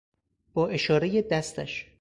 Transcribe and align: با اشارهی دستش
با 0.53 0.67
اشارهی 0.69 1.21
دستش 1.21 1.87